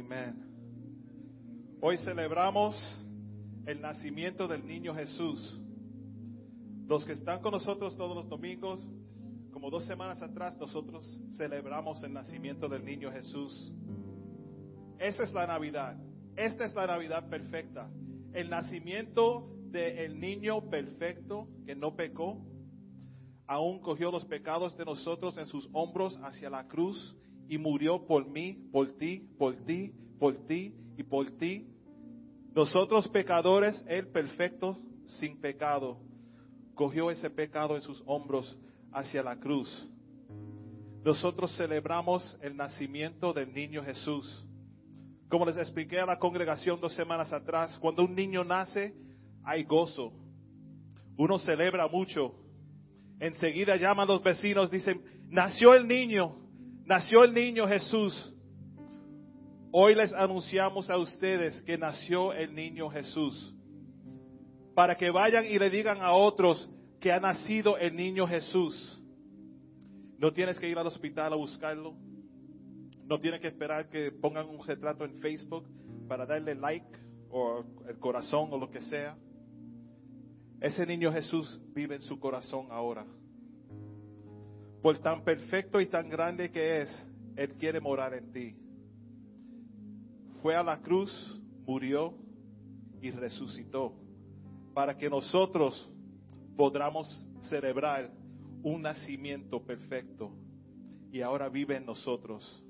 Amén. 0.00 0.34
Hoy 1.80 1.98
celebramos 1.98 2.74
el 3.66 3.80
nacimiento 3.80 4.48
del 4.48 4.66
niño 4.66 4.94
Jesús. 4.94 5.60
Los 6.86 7.04
que 7.04 7.12
están 7.12 7.40
con 7.40 7.52
nosotros 7.52 7.96
todos 7.96 8.16
los 8.16 8.28
domingos, 8.28 8.86
como 9.52 9.70
dos 9.70 9.84
semanas 9.84 10.20
atrás, 10.22 10.58
nosotros 10.58 11.20
celebramos 11.36 12.02
el 12.02 12.12
nacimiento 12.12 12.68
del 12.68 12.84
niño 12.84 13.12
Jesús. 13.12 13.72
Esa 14.98 15.22
es 15.22 15.32
la 15.32 15.46
Navidad. 15.46 15.96
Esta 16.36 16.64
es 16.64 16.74
la 16.74 16.86
Navidad 16.86 17.28
perfecta. 17.28 17.88
El 18.32 18.50
nacimiento 18.50 19.48
del 19.70 20.18
niño 20.18 20.68
perfecto 20.70 21.48
que 21.66 21.74
no 21.74 21.94
pecó, 21.94 22.44
aún 23.46 23.80
cogió 23.80 24.10
los 24.10 24.24
pecados 24.24 24.76
de 24.76 24.84
nosotros 24.84 25.38
en 25.38 25.46
sus 25.46 25.68
hombros 25.72 26.18
hacia 26.22 26.50
la 26.50 26.66
cruz 26.66 27.16
y 27.48 27.58
murió 27.58 28.06
por 28.06 28.26
mí, 28.26 28.68
por 28.72 28.96
ti, 28.96 29.28
por 29.38 29.54
ti, 29.64 29.92
por 30.18 30.34
ti 30.46 30.74
y 30.96 31.02
por 31.02 31.30
ti. 31.32 31.66
Nosotros 32.54 33.08
pecadores, 33.08 33.82
Él 33.88 34.08
perfecto, 34.08 34.78
sin 35.06 35.40
pecado, 35.40 35.98
cogió 36.74 37.10
ese 37.10 37.30
pecado 37.30 37.76
en 37.76 37.82
sus 37.82 38.02
hombros 38.06 38.58
hacia 38.92 39.22
la 39.22 39.36
cruz. 39.36 39.88
Nosotros 41.04 41.54
celebramos 41.56 42.38
el 42.40 42.56
nacimiento 42.56 43.32
del 43.32 43.52
niño 43.52 43.84
Jesús. 43.84 44.46
Como 45.28 45.44
les 45.44 45.56
expliqué 45.56 45.98
a 45.98 46.06
la 46.06 46.18
congregación 46.18 46.80
dos 46.80 46.94
semanas 46.94 47.32
atrás, 47.32 47.76
cuando 47.80 48.04
un 48.04 48.14
niño 48.14 48.44
nace, 48.44 48.94
hay 49.42 49.64
gozo. 49.64 50.12
Uno 51.16 51.38
celebra 51.38 51.88
mucho. 51.88 52.34
Enseguida 53.20 53.76
llaman 53.76 54.08
los 54.08 54.22
vecinos, 54.22 54.70
dicen, 54.70 55.02
nació 55.28 55.74
el 55.74 55.86
niño, 55.86 56.36
nació 56.84 57.24
el 57.24 57.34
niño 57.34 57.66
Jesús. 57.66 58.32
Hoy 59.72 59.94
les 59.94 60.12
anunciamos 60.12 60.88
a 60.88 60.98
ustedes 60.98 61.60
que 61.62 61.76
nació 61.76 62.32
el 62.32 62.54
niño 62.54 62.88
Jesús. 62.90 63.54
Para 64.74 64.96
que 64.96 65.10
vayan 65.10 65.46
y 65.46 65.58
le 65.58 65.70
digan 65.70 66.00
a 66.00 66.12
otros 66.12 66.68
que 67.00 67.12
ha 67.12 67.20
nacido 67.20 67.76
el 67.76 67.96
niño 67.96 68.26
Jesús. 68.26 69.00
No 70.18 70.32
tienes 70.32 70.58
que 70.58 70.68
ir 70.68 70.78
al 70.78 70.86
hospital 70.86 71.32
a 71.32 71.36
buscarlo. 71.36 71.94
No 73.04 73.18
tienes 73.18 73.40
que 73.40 73.48
esperar 73.48 73.88
que 73.88 74.12
pongan 74.12 74.48
un 74.48 74.64
retrato 74.64 75.04
en 75.04 75.18
Facebook 75.20 75.64
para 76.08 76.24
darle 76.24 76.54
like 76.54 76.86
o 77.30 77.64
el 77.88 77.98
corazón 77.98 78.48
o 78.52 78.58
lo 78.58 78.70
que 78.70 78.80
sea. 78.82 79.16
Ese 80.60 80.86
niño 80.86 81.12
Jesús 81.12 81.60
vive 81.74 81.96
en 81.96 82.02
su 82.02 82.18
corazón 82.18 82.68
ahora. 82.70 83.04
Por 84.84 84.98
tan 84.98 85.24
perfecto 85.24 85.80
y 85.80 85.86
tan 85.86 86.10
grande 86.10 86.50
que 86.50 86.82
es, 86.82 87.08
Él 87.36 87.54
quiere 87.54 87.80
morar 87.80 88.12
en 88.12 88.30
ti 88.30 88.54
fue 90.44 90.54
a 90.54 90.62
la 90.62 90.78
cruz, 90.78 91.10
murió 91.64 92.12
y 93.00 93.10
resucitó 93.10 93.94
para 94.74 94.94
que 94.94 95.08
nosotros 95.08 95.90
podamos 96.54 97.08
celebrar 97.48 98.10
un 98.62 98.82
nacimiento 98.82 99.64
perfecto 99.64 100.32
y 101.10 101.22
ahora 101.22 101.48
vive 101.48 101.78
en 101.78 101.86
nosotros. 101.86 102.62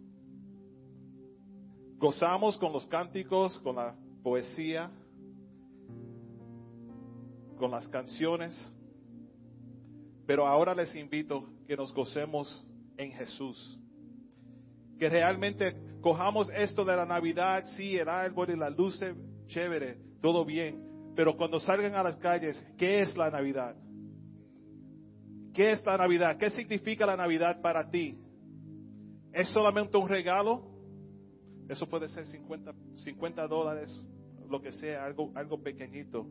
Gozamos 1.99 2.57
con 2.59 2.73
los 2.73 2.87
cánticos, 2.87 3.59
con 3.59 3.75
la 3.75 3.97
poesía, 4.23 4.89
con 7.59 7.73
las 7.73 7.89
canciones, 7.89 8.55
pero 10.27 10.47
ahora 10.47 10.75
les 10.75 10.95
invito 10.95 11.49
que 11.67 11.77
nos 11.77 11.93
gocemos 11.93 12.65
en 12.97 13.13
Jesús 13.13 13.81
que 14.99 15.09
realmente 15.09 15.75
cojamos 16.01 16.51
esto 16.51 16.85
de 16.85 16.97
la 16.97 17.07
Navidad, 17.07 17.65
sí, 17.77 17.97
el 17.97 18.09
árbol 18.09 18.51
y 18.51 18.57
la 18.57 18.71
luces, 18.71 19.17
chévere, 19.47 19.99
todo 20.21 20.45
bien, 20.45 21.13
pero 21.17 21.37
cuando 21.37 21.61
salgan 21.61 21.95
a 21.95 22.03
las 22.03 22.17
calles, 22.17 22.63
¿qué 22.79 23.01
es 23.01 23.17
la 23.17 23.31
Navidad? 23.31 23.77
¿Qué 25.53 25.73
es 25.73 25.85
la 25.85 25.97
Navidad? 25.97 26.37
¿Qué 26.39 26.51
significa 26.51 27.07
la 27.07 27.17
Navidad 27.17 27.61
para 27.61 27.89
ti? 27.89 28.19
¿Es 29.33 29.49
solamente 29.49 29.97
un 29.97 30.09
regalo? 30.09 30.63
Eso 31.69 31.89
puede 31.89 32.09
ser 32.09 32.27
50, 32.27 32.73
50 32.97 33.47
dólares, 33.47 34.01
lo 34.49 34.61
que 34.61 34.73
sea, 34.73 35.05
algo, 35.05 35.33
algo 35.35 35.63
pequeñito. 35.63 36.27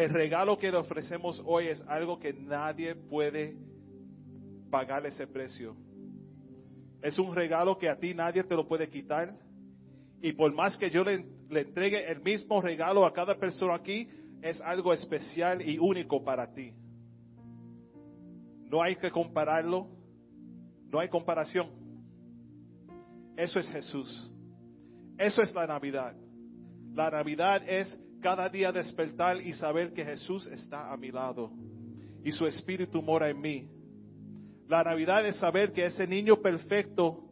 El 0.00 0.08
regalo 0.08 0.56
que 0.56 0.70
le 0.70 0.78
ofrecemos 0.78 1.42
hoy 1.44 1.66
es 1.66 1.84
algo 1.86 2.18
que 2.18 2.32
nadie 2.32 2.94
puede 2.94 3.54
pagar 4.70 5.04
ese 5.04 5.26
precio. 5.26 5.76
Es 7.02 7.18
un 7.18 7.34
regalo 7.34 7.76
que 7.76 7.86
a 7.86 7.96
ti 7.96 8.14
nadie 8.14 8.42
te 8.44 8.54
lo 8.54 8.66
puede 8.66 8.88
quitar. 8.88 9.36
Y 10.22 10.32
por 10.32 10.54
más 10.54 10.74
que 10.78 10.88
yo 10.88 11.04
le, 11.04 11.26
entregue 11.50 12.10
el 12.10 12.22
mismo 12.22 12.62
regalo 12.62 13.04
a 13.04 13.12
cada 13.12 13.36
persona 13.36 13.74
aquí, 13.74 14.08
es 14.40 14.58
algo 14.62 14.94
especial 14.94 15.60
y 15.60 15.76
único 15.78 16.24
para 16.24 16.50
ti. 16.50 16.72
No 18.70 18.80
hay 18.80 18.96
que 18.96 19.10
compararlo. 19.10 19.86
No 20.90 20.98
hay 20.98 21.10
comparación. 21.10 21.68
Eso 23.36 23.58
es 23.58 23.68
Jesús. 23.68 24.32
Eso 25.18 25.42
es 25.42 25.52
la 25.52 25.66
Navidad. 25.66 26.16
La 26.94 27.10
Navidad 27.10 27.68
es 27.68 28.00
cada 28.20 28.48
día 28.48 28.72
despertar 28.72 29.40
y 29.40 29.52
saber 29.54 29.92
que 29.92 30.04
Jesús 30.04 30.46
está 30.46 30.92
a 30.92 30.96
mi 30.96 31.10
lado 31.10 31.50
y 32.22 32.32
su 32.32 32.46
espíritu 32.46 33.02
mora 33.02 33.28
en 33.30 33.40
mí 33.40 33.80
la 34.70 34.84
Navidad 34.84 35.26
es 35.26 35.34
saber 35.34 35.72
que 35.72 35.84
ese 35.84 36.06
niño 36.06 36.40
perfecto 36.40 37.24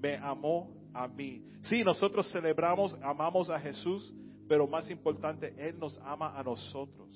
me 0.00 0.16
amó 0.16 0.74
a 0.94 1.06
mí. 1.06 1.44
Sí, 1.64 1.84
nosotros 1.84 2.32
celebramos, 2.32 2.96
amamos 3.02 3.50
a 3.50 3.60
Jesús, 3.60 4.14
pero 4.48 4.66
más 4.66 4.88
importante, 4.88 5.54
Él 5.58 5.78
nos 5.78 5.98
ama 5.98 6.38
a 6.38 6.42
nosotros. 6.42 7.10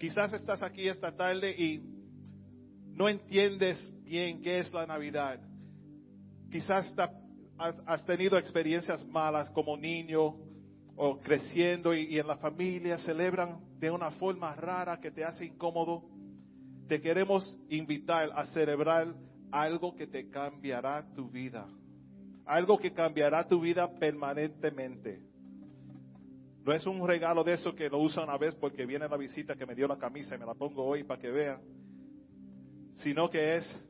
Quizás 0.00 0.32
estás 0.32 0.62
aquí 0.62 0.88
esta 0.88 1.14
tarde 1.14 1.54
y 1.56 1.80
no 2.88 3.08
entiendes 3.08 3.78
bien 4.02 4.42
qué 4.42 4.58
es 4.58 4.72
la 4.72 4.84
Navidad. 4.84 5.38
Quizás 6.50 6.92
has 7.86 8.04
tenido 8.04 8.36
experiencias 8.36 9.06
malas 9.06 9.48
como 9.50 9.76
niño 9.76 10.34
o 10.96 11.18
creciendo 11.18 11.94
y 11.94 12.18
en 12.18 12.26
la 12.26 12.36
familia 12.36 12.98
celebran 12.98 13.60
de 13.78 13.90
una 13.90 14.10
forma 14.12 14.54
rara 14.56 14.98
que 15.00 15.10
te 15.10 15.24
hace 15.24 15.44
incómodo 15.44 16.16
te 16.86 17.00
queremos 17.00 17.58
invitar 17.68 18.30
a 18.34 18.46
celebrar 18.46 19.14
algo 19.50 19.94
que 19.94 20.06
te 20.06 20.28
cambiará 20.30 21.04
tu 21.14 21.28
vida. 21.28 21.66
Algo 22.44 22.78
que 22.78 22.92
cambiará 22.92 23.46
tu 23.46 23.60
vida 23.60 23.90
permanentemente. 23.98 25.20
No 26.64 26.72
es 26.72 26.86
un 26.86 27.06
regalo 27.06 27.44
de 27.44 27.54
eso 27.54 27.74
que 27.74 27.88
lo 27.88 27.98
usa 27.98 28.24
una 28.24 28.38
vez 28.38 28.54
porque 28.54 28.86
viene 28.86 29.08
la 29.08 29.16
visita 29.16 29.56
que 29.56 29.66
me 29.66 29.74
dio 29.74 29.88
la 29.88 29.98
camisa 29.98 30.34
y 30.34 30.38
me 30.38 30.46
la 30.46 30.54
pongo 30.54 30.84
hoy 30.84 31.04
para 31.04 31.20
que 31.20 31.30
vean. 31.30 31.60
Sino 32.94 33.28
que 33.30 33.56
es 33.56 33.84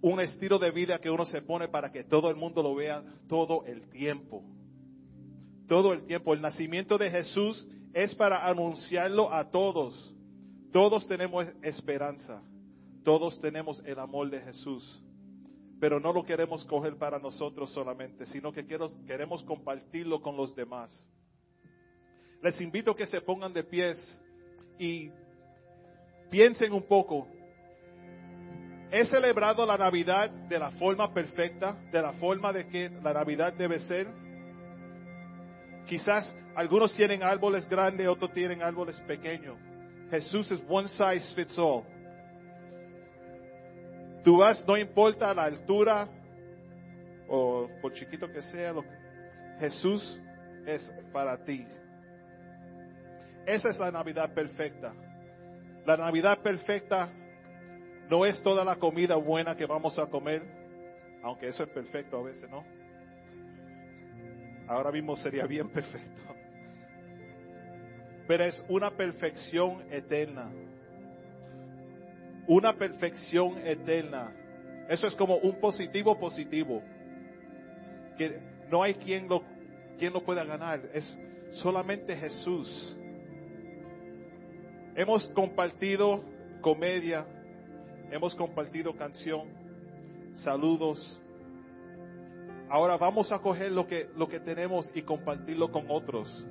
un 0.00 0.20
estilo 0.20 0.58
de 0.58 0.70
vida 0.70 1.00
que 1.00 1.10
uno 1.10 1.24
se 1.24 1.42
pone 1.42 1.68
para 1.68 1.90
que 1.90 2.04
todo 2.04 2.30
el 2.30 2.36
mundo 2.36 2.62
lo 2.62 2.74
vea 2.74 3.02
todo 3.28 3.64
el 3.64 3.88
tiempo. 3.90 4.44
Todo 5.66 5.92
el 5.92 6.06
tiempo. 6.06 6.34
El 6.34 6.40
nacimiento 6.40 6.98
de 6.98 7.10
Jesús 7.10 7.66
es 7.92 8.14
para 8.14 8.46
anunciarlo 8.46 9.32
a 9.32 9.50
todos 9.50 10.14
todos 10.74 11.06
tenemos 11.06 11.46
esperanza, 11.62 12.42
todos 13.04 13.40
tenemos 13.40 13.80
el 13.86 13.96
amor 13.96 14.28
de 14.28 14.40
Jesús, 14.40 15.00
pero 15.78 16.00
no 16.00 16.12
lo 16.12 16.24
queremos 16.24 16.64
coger 16.64 16.96
para 16.96 17.20
nosotros 17.20 17.70
solamente, 17.70 18.26
sino 18.26 18.50
que 18.50 18.66
queremos 18.66 19.44
compartirlo 19.44 20.20
con 20.20 20.36
los 20.36 20.52
demás. 20.56 20.90
Les 22.42 22.60
invito 22.60 22.90
a 22.90 22.96
que 22.96 23.06
se 23.06 23.20
pongan 23.20 23.52
de 23.52 23.62
pies 23.62 24.20
y 24.76 25.12
piensen 26.28 26.72
un 26.72 26.82
poco. 26.82 27.28
¿He 28.90 29.04
celebrado 29.06 29.64
la 29.64 29.78
Navidad 29.78 30.28
de 30.28 30.58
la 30.58 30.72
forma 30.72 31.14
perfecta, 31.14 31.78
de 31.92 32.02
la 32.02 32.14
forma 32.14 32.52
de 32.52 32.66
que 32.66 32.88
la 32.88 33.12
Navidad 33.12 33.52
debe 33.52 33.78
ser? 33.78 34.08
Quizás 35.86 36.34
algunos 36.54 36.94
tienen 36.94 37.22
árboles 37.22 37.68
grandes, 37.68 38.06
otros 38.08 38.32
tienen 38.32 38.62
árboles 38.62 39.00
pequeños. 39.02 39.56
Jesús 40.10 40.50
es 40.50 40.62
one 40.68 40.88
size 40.88 41.34
fits 41.34 41.58
all. 41.58 41.82
Tú 44.22 44.38
vas, 44.38 44.66
no 44.66 44.76
importa 44.76 45.34
la 45.34 45.44
altura 45.44 46.08
o 47.28 47.68
por 47.82 47.92
chiquito 47.92 48.26
que 48.28 48.42
sea, 48.42 48.72
lo 48.72 48.82
que, 48.82 49.04
Jesús 49.60 50.20
es 50.66 50.92
para 51.12 51.44
ti. 51.44 51.66
Esa 53.46 53.68
es 53.68 53.78
la 53.78 53.90
Navidad 53.90 54.32
perfecta. 54.32 54.92
La 55.84 55.96
Navidad 55.96 56.38
perfecta 56.38 57.10
no 58.08 58.24
es 58.24 58.42
toda 58.42 58.64
la 58.64 58.76
comida 58.76 59.16
buena 59.16 59.56
que 59.56 59.66
vamos 59.66 59.98
a 59.98 60.06
comer, 60.06 60.42
aunque 61.22 61.48
eso 61.48 61.62
es 61.62 61.68
perfecto 61.70 62.18
a 62.18 62.22
veces, 62.22 62.48
¿no? 62.50 62.64
Ahora 64.66 64.90
mismo 64.90 65.16
sería 65.16 65.46
bien 65.46 65.68
perfecto 65.68 66.24
pero 68.26 68.44
es 68.44 68.62
una 68.68 68.90
perfección 68.90 69.82
eterna. 69.90 70.50
Una 72.46 72.74
perfección 72.74 73.58
eterna. 73.66 74.32
Eso 74.88 75.06
es 75.06 75.14
como 75.14 75.36
un 75.36 75.60
positivo 75.60 76.18
positivo. 76.18 76.82
que 78.16 78.38
no 78.70 78.82
hay 78.82 78.94
quien 78.94 79.28
lo, 79.28 79.42
quien 79.98 80.12
lo 80.12 80.24
pueda 80.24 80.44
ganar, 80.44 80.80
es 80.94 81.18
solamente 81.50 82.16
Jesús. 82.16 82.96
Hemos 84.94 85.26
compartido 85.30 86.22
comedia, 86.60 87.26
hemos 88.10 88.34
compartido 88.34 88.94
canción, 88.96 89.48
saludos. 90.36 91.20
Ahora 92.68 92.96
vamos 92.96 93.30
a 93.30 93.38
coger 93.38 93.72
lo 93.72 93.86
que, 93.86 94.08
lo 94.16 94.28
que 94.28 94.40
tenemos 94.40 94.90
y 94.94 95.02
compartirlo 95.02 95.70
con 95.70 95.84
otros. 95.88 96.44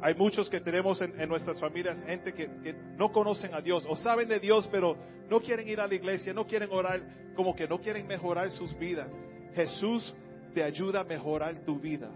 Hay 0.00 0.14
muchos 0.14 0.48
que 0.48 0.60
tenemos 0.60 1.00
en, 1.00 1.18
en 1.20 1.28
nuestras 1.28 1.58
familias, 1.58 2.00
gente 2.06 2.32
que, 2.32 2.46
que 2.62 2.74
no 2.96 3.10
conocen 3.10 3.54
a 3.54 3.60
Dios 3.60 3.84
o 3.88 3.96
saben 3.96 4.28
de 4.28 4.38
Dios, 4.38 4.68
pero 4.70 4.96
no 5.28 5.40
quieren 5.40 5.68
ir 5.68 5.80
a 5.80 5.86
la 5.86 5.94
iglesia, 5.94 6.32
no 6.32 6.46
quieren 6.46 6.68
orar, 6.70 7.00
como 7.34 7.54
que 7.56 7.66
no 7.66 7.80
quieren 7.80 8.06
mejorar 8.06 8.50
sus 8.50 8.76
vidas. 8.78 9.08
Jesús 9.54 10.14
te 10.54 10.62
ayuda 10.62 11.00
a 11.00 11.04
mejorar 11.04 11.64
tu 11.64 11.80
vida. 11.80 12.10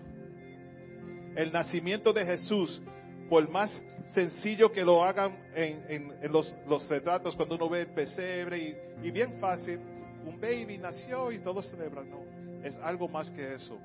El 1.34 1.50
nacimiento 1.52 2.12
de 2.12 2.24
Jesús, 2.26 2.80
por 3.28 3.48
más 3.48 3.82
sencillo 4.10 4.70
que 4.72 4.84
lo 4.84 5.02
hagan 5.02 5.36
en, 5.54 6.12
en- 6.22 6.32
los, 6.32 6.54
los 6.68 6.88
retratos, 6.88 7.34
cuando 7.34 7.54
uno 7.56 7.68
ve 7.68 7.82
el 7.82 7.86
pesebre 7.94 8.58
y, 8.58 9.06
y 9.06 9.10
bien 9.10 9.38
fácil, 9.40 9.80
un 10.26 10.40
baby 10.40 10.78
nació 10.78 11.32
y 11.32 11.38
todos 11.38 11.68
celebran. 11.70 12.08
No, 12.10 12.24
es 12.64 12.76
algo 12.78 13.08
más 13.08 13.30
que 13.30 13.54
eso. 13.54 13.78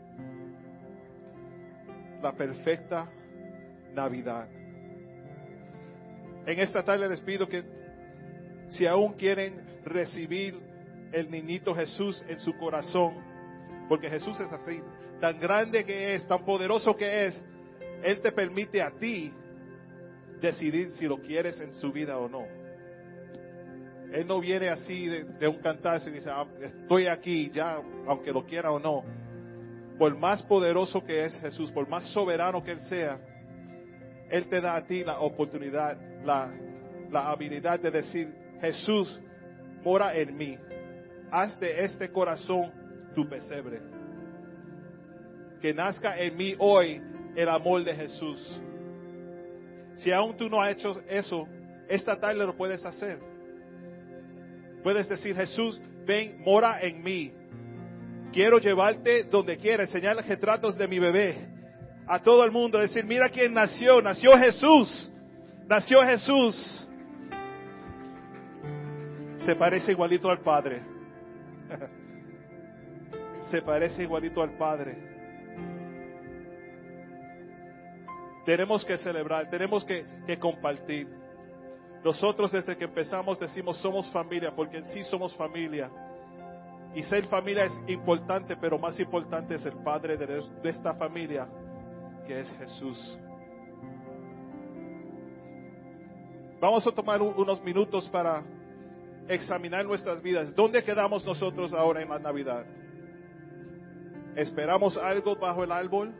La 2.21 2.33
perfecta 2.33 3.09
Navidad. 3.93 4.47
En 6.45 6.59
esta 6.59 6.83
tarde 6.83 7.09
les 7.09 7.21
pido 7.21 7.47
que 7.47 7.63
si 8.69 8.85
aún 8.85 9.13
quieren 9.13 9.81
recibir 9.85 10.59
el 11.11 11.29
niñito 11.31 11.73
Jesús 11.73 12.23
en 12.27 12.39
su 12.39 12.53
corazón, 12.57 13.13
porque 13.87 14.09
Jesús 14.09 14.39
es 14.39 14.51
así, 14.51 14.81
tan 15.19 15.39
grande 15.39 15.85
que 15.85 16.15
es, 16.15 16.27
tan 16.27 16.43
poderoso 16.43 16.95
que 16.95 17.27
es, 17.27 17.43
Él 18.03 18.19
te 18.21 18.31
permite 18.31 18.81
a 18.81 18.91
ti 18.91 19.31
decidir 20.41 20.91
si 20.93 21.05
lo 21.05 21.19
quieres 21.19 21.59
en 21.61 21.73
su 21.75 21.91
vida 21.91 22.17
o 22.17 22.27
no. 22.27 22.64
Él 24.15 24.27
no 24.27 24.39
viene 24.39 24.69
así 24.69 25.07
de, 25.07 25.47
un 25.47 25.57
cantazo 25.57 26.09
y 26.09 26.13
dice, 26.13 26.29
"Ah, 26.31 26.47
estoy 26.61 27.07
aquí 27.07 27.51
ya, 27.51 27.81
aunque 28.07 28.31
lo 28.31 28.45
quiera 28.45 28.71
o 28.71 28.79
no. 28.79 29.03
Por 29.99 30.17
más 30.17 30.41
poderoso 30.43 31.03
que 31.03 31.25
es 31.25 31.35
Jesús, 31.41 31.69
por 31.73 31.87
más 31.89 32.05
soberano 32.13 32.63
que 32.63 32.71
Él 32.71 32.79
sea, 32.81 33.19
Él 34.29 34.47
te 34.47 34.61
da 34.61 34.77
a 34.77 34.85
ti 34.85 35.03
la 35.03 35.19
oportunidad, 35.19 35.97
la, 36.23 36.49
la 37.11 37.29
habilidad 37.29 37.77
de 37.77 37.91
decir, 37.91 38.33
Jesús, 38.61 39.19
mora 39.83 40.15
en 40.15 40.35
mí. 40.35 40.57
Haz 41.29 41.59
de 41.59 41.83
este 41.83 42.09
corazón 42.09 42.71
tu 43.13 43.27
pesebre. 43.27 43.81
Que 45.61 45.73
nazca 45.73 46.17
en 46.17 46.37
mí 46.37 46.55
hoy 46.57 47.01
el 47.35 47.49
amor 47.49 47.83
de 47.83 47.93
Jesús. 47.93 48.61
Si 49.97 50.11
aún 50.11 50.37
tú 50.37 50.49
no 50.49 50.61
has 50.61 50.71
hecho 50.71 51.01
eso, 51.09 51.45
esta 51.89 52.17
tarde 52.17 52.45
lo 52.45 52.55
puedes 52.55 52.83
hacer. 52.85 53.34
Puedes 54.85 55.09
decir, 55.09 55.35
Jesús, 55.35 55.81
ven, 56.05 56.43
mora 56.43 56.79
en 56.79 57.01
mí. 57.01 57.33
Quiero 58.31 58.59
llevarte 58.59 59.23
donde 59.23 59.57
quiera, 59.57 59.85
enseñar 59.85 60.15
retratos 60.17 60.77
de 60.77 60.87
mi 60.87 60.99
bebé 60.99 61.47
a 62.05 62.19
todo 62.19 62.45
el 62.45 62.51
mundo, 62.51 62.77
decir, 62.77 63.03
mira 63.03 63.27
quién 63.29 63.51
nació, 63.51 63.99
nació 63.99 64.37
Jesús, 64.37 65.11
nació 65.65 66.03
Jesús. 66.03 66.87
Se 69.39 69.55
parece 69.55 69.91
igualito 69.91 70.29
al 70.29 70.41
Padre. 70.41 70.83
Se 73.49 73.63
parece 73.63 74.03
igualito 74.03 74.43
al 74.43 74.55
Padre. 74.55 74.99
Tenemos 78.45 78.85
que 78.85 78.99
celebrar, 78.99 79.49
tenemos 79.49 79.83
que, 79.83 80.05
que 80.27 80.37
compartir. 80.37 81.24
Nosotros 82.05 82.51
desde 82.51 82.77
que 82.77 82.83
empezamos 82.83 83.39
decimos 83.39 83.79
somos 83.79 84.07
familia, 84.11 84.55
porque 84.55 84.77
en 84.77 84.85
sí 84.85 85.03
somos 85.05 85.33
familia. 85.33 85.89
Y 86.93 87.01
ser 87.01 87.25
familia 87.25 87.65
es 87.65 87.73
importante, 87.87 88.55
pero 88.57 88.77
más 88.77 88.99
importante 88.99 89.55
es 89.55 89.65
el 89.65 89.77
Padre 89.83 90.15
de, 90.15 90.43
esta 90.69 90.93
familia, 90.93 91.47
que 92.27 92.41
es 92.41 92.51
Jesús. 92.59 93.19
Vamos 96.61 96.85
a 96.85 96.91
tomar 96.91 97.23
un- 97.23 97.33
unos 97.35 97.59
minutos 97.63 98.07
para 98.09 98.43
examinar 99.27 99.83
nuestras 99.83 100.21
vidas. 100.21 100.53
¿Dónde 100.53 100.83
quedamos 100.83 101.25
nosotros 101.25 101.73
ahora 101.73 102.03
en 102.03 102.09
la 102.09 102.19
Navidad? 102.19 102.67
¿Esperamos 104.35 104.95
algo 104.95 105.35
bajo 105.37 105.63
el 105.63 105.71
árbol 105.71 106.13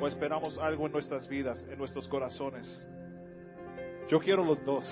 o 0.00 0.06
esperamos 0.06 0.56
algo 0.58 0.86
en 0.86 0.92
nuestras 0.92 1.26
vidas, 1.26 1.60
en 1.68 1.76
nuestros 1.76 2.06
corazones? 2.06 2.86
Yo 4.08 4.18
quiero 4.20 4.44
los 4.44 4.64
dos. 4.64 4.84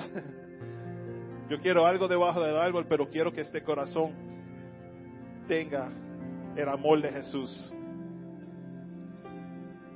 Yo 1.49 1.61
quiero 1.61 1.85
algo 1.87 2.09
debajo 2.09 2.43
del 2.43 2.57
árbol, 2.57 2.87
pero 2.89 3.11
quiero 3.11 3.33
que 3.33 3.43
este 3.43 3.63
corazón 3.63 4.13
tenga 5.47 5.91
el 6.57 6.69
amor 6.69 7.03
de 7.03 7.11
Jesús. 7.11 7.73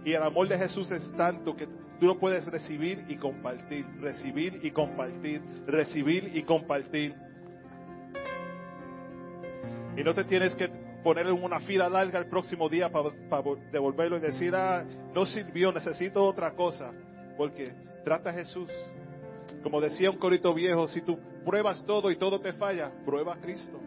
Y 0.05 0.13
el 0.13 0.23
amor 0.23 0.49
de 0.49 0.59
Jesús 0.59 0.91
es 0.91 1.11
tanto 1.17 1.57
que 1.57 1.67
tú 1.99 2.07
lo 2.07 2.19
puedes 2.19 2.45
recibir 2.47 3.05
y 3.09 3.17
compartir, 3.17 3.87
recibir 4.01 4.61
y 4.63 4.71
compartir, 4.71 5.41
recibir 5.67 6.31
y 6.35 6.43
compartir. 6.43 7.15
Y 9.97 10.05
no 10.05 10.13
te 10.13 10.25
tienes 10.25 10.55
que 10.55 10.69
poner 11.03 11.27
en 11.27 11.43
una 11.43 11.61
fila 11.61 11.89
larga 11.89 12.19
el 12.19 12.27
próximo 12.27 12.69
día 12.69 12.91
para 12.91 13.11
devolverlo 13.73 14.19
y 14.19 14.21
decir, 14.21 14.55
ah, 14.55 14.85
no 15.15 15.25
sirvió, 15.25 15.73
necesito 15.73 16.23
otra 16.23 16.53
cosa. 16.53 16.93
Porque 17.37 17.73
trata 18.05 18.31
a 18.31 18.33
Jesús. 18.35 18.71
Como 19.67 19.81
decía 19.81 20.13
un 20.13 20.19
corito 20.19 20.55
viejo, 20.55 20.87
si 20.87 21.01
tú 21.01 21.19
pruebas 21.45 21.85
todo 21.85 22.13
y 22.13 22.17
todo 22.17 22.41
te 22.41 22.53
falla, 22.53 22.89
prueba 23.05 23.35
a 23.35 23.41
Cristo. 23.41 23.81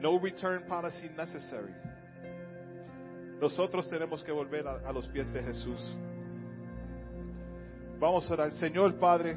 No 0.00 0.20
return 0.20 0.62
policy 0.68 1.08
necessary. 1.16 1.74
Nosotros 3.40 3.90
tenemos 3.90 4.22
que 4.22 4.30
volver 4.30 4.68
a, 4.68 4.88
a 4.88 4.92
los 4.92 5.08
pies 5.08 5.32
de 5.32 5.42
Jesús. 5.42 5.98
Vamos 7.98 8.30
a 8.30 8.34
orar. 8.34 8.52
Señor 8.52 8.94
Padre, 9.00 9.36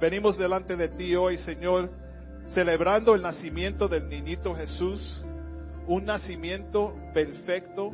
venimos 0.00 0.38
delante 0.38 0.76
de 0.76 0.86
ti 0.90 1.16
hoy, 1.16 1.36
Señor, 1.38 1.90
celebrando 2.54 3.16
el 3.16 3.22
nacimiento 3.22 3.88
del 3.88 4.08
niñito 4.08 4.54
Jesús, 4.54 5.26
un 5.88 6.04
nacimiento 6.04 6.94
perfecto 7.12 7.90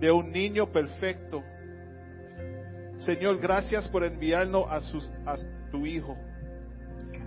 de 0.00 0.10
un 0.10 0.32
niño 0.32 0.72
perfecto. 0.72 1.42
Señor, 3.00 3.38
gracias 3.38 3.88
por 3.88 4.04
enviarnos 4.04 4.66
a, 4.70 5.36
tu 5.70 5.86
Hijo. 5.86 6.16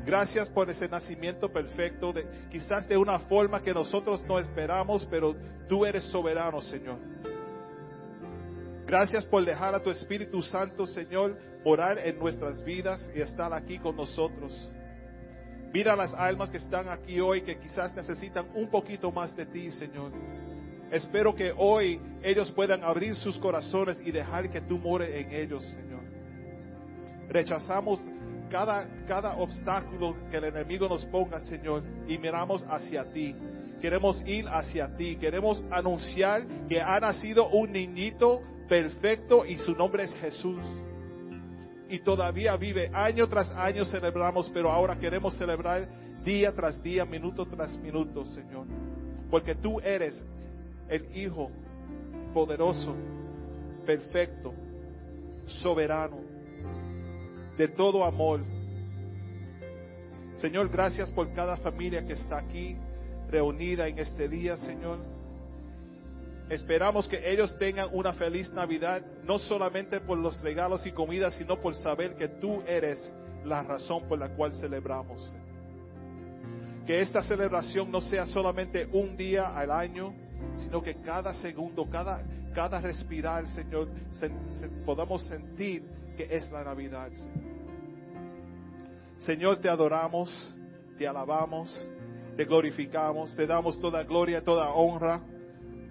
Gracias 0.06 0.50
por 0.50 0.70
ese 0.70 0.88
nacimiento 0.88 1.52
perfecto, 1.52 2.12
de, 2.12 2.26
quizás 2.52 2.88
de 2.88 2.98
una 2.98 3.20
forma 3.20 3.62
que 3.62 3.74
nosotros 3.74 4.24
no 4.28 4.38
esperamos, 4.38 5.08
pero 5.10 5.34
tú 5.68 5.86
eres 5.86 6.04
soberano, 6.06 6.62
Señor. 6.62 7.00
Gracias 8.86 9.26
por 9.26 9.44
dejar 9.46 9.74
a 9.74 9.80
tu 9.82 9.90
Espíritu 9.90 10.42
Santo, 10.42 10.86
Señor, 10.86 11.38
orar 11.64 11.98
en 12.00 12.20
nuestras 12.20 12.64
vidas 12.64 13.10
y 13.16 13.22
estar 13.22 13.52
aquí 13.54 13.80
con 13.80 13.96
nosotros. 13.96 14.72
Mira 15.74 15.96
las 15.96 16.14
almas 16.14 16.52
que 16.52 16.58
están 16.58 16.88
aquí 16.90 17.20
hoy 17.20 17.42
que 17.42 17.58
quizás 17.58 17.96
necesitan 17.96 18.46
un 18.54 18.70
poquito 18.70 19.12
más 19.12 19.36
de 19.36 19.46
ti, 19.48 19.72
Señor. 19.72 20.12
Espero 20.94 21.34
que 21.34 21.52
hoy 21.58 22.00
ellos 22.22 22.52
puedan 22.52 22.84
abrir 22.84 23.16
sus 23.16 23.40
corazones 23.40 24.00
y 24.06 24.12
dejar 24.12 24.52
que 24.52 24.62
tú 24.62 24.78
more 24.78 25.22
en 25.22 25.34
ellos, 25.34 25.66
Señor. 25.66 26.04
Rechazamos 27.30 28.00
cada, 28.52 28.88
cada 29.08 29.36
obstáculo 29.38 30.16
que 30.30 30.38
el 30.38 30.44
enemigo 30.44 30.88
nos 30.88 31.04
ponga, 31.08 31.40
Señor, 31.48 31.82
y 32.08 32.20
miramos 32.20 32.64
hacia 32.70 33.12
ti. 33.12 33.36
Queremos 33.82 34.22
ir 34.28 34.48
hacia 34.48 34.96
ti. 34.96 35.16
Queremos 35.16 35.64
anunciar 35.72 36.46
que 36.70 36.80
ha 36.80 37.00
nacido 37.00 37.50
un 37.50 37.72
niñito 37.72 38.44
perfecto 38.70 39.48
y 39.48 39.58
su 39.58 39.76
nombre 39.76 40.04
es 40.04 40.14
Jesús. 40.18 40.62
Y 41.90 42.04
todavía 42.04 42.56
vive. 42.56 42.92
Año 42.94 43.28
tras 43.28 43.50
año 43.50 43.84
celebramos, 43.86 44.48
pero 44.54 44.72
ahora 44.72 45.00
queremos 45.00 45.36
celebrar 45.40 45.88
día 46.24 46.54
tras 46.54 46.84
día, 46.84 47.04
minuto 47.04 47.48
tras 47.48 47.76
minuto, 47.80 48.28
Señor. 48.28 48.68
Porque 49.32 49.56
tú 49.56 49.80
eres 49.80 50.24
el 50.90 51.16
Hijo 51.16 51.50
poderoso, 52.34 52.96
perfecto, 53.86 54.54
soberano, 55.46 56.18
de 57.58 57.68
todo 57.68 58.04
amor. 58.04 58.42
Señor, 60.38 60.70
gracias 60.70 61.12
por 61.12 61.32
cada 61.34 61.58
familia 61.58 62.06
que 62.06 62.14
está 62.14 62.40
aquí 62.40 62.76
reunida 63.30 63.88
en 63.88 64.00
este 64.00 64.28
día, 64.28 64.58
Señor. 64.58 65.00
Esperamos 66.50 67.08
que 67.08 67.32
ellos 67.32 67.58
tengan 67.58 67.90
una 67.94 68.14
feliz 68.14 68.52
Navidad, 68.52 69.02
no 69.24 69.40
solamente 69.40 70.02
por 70.02 70.18
los 70.18 70.42
regalos 70.42 70.86
y 70.86 70.92
comidas, 70.92 71.36
sino 71.36 71.60
por 71.62 71.76
saber 71.76 72.16
que 72.16 72.28
tú 72.28 72.62
eres 72.68 73.12
la 73.46 73.64
razón 73.64 74.08
por 74.08 74.20
la 74.20 74.30
cual 74.30 74.54
celebramos. 74.60 75.36
Que 76.86 77.02
esta 77.02 77.22
celebración 77.24 77.90
no 77.92 78.02
sea 78.02 78.26
solamente 78.28 78.88
un 78.92 79.16
día 79.16 79.56
al 79.56 79.72
año, 79.72 80.14
sino 80.58 80.82
que 80.82 80.96
cada 80.96 81.34
segundo, 81.36 81.90
cada, 81.90 82.22
cada 82.54 82.80
respirar, 82.82 83.48
Señor, 83.50 83.90
se- 84.12 84.32
se- 84.60 84.70
podamos 84.86 85.26
sentir 85.28 85.84
que 86.16 86.28
es 86.30 86.52
la 86.52 86.64
Navidad. 86.64 87.10
Señor. 89.20 89.58
Te 89.58 89.70
adoramos, 89.70 90.30
te 90.98 91.08
alabamos, 91.08 91.88
te 92.36 92.46
glorificamos, 92.46 93.36
te 93.36 93.48
damos 93.48 93.80
toda 93.80 94.04
gloria, 94.04 94.44
toda 94.44 94.70
honra 94.70 95.22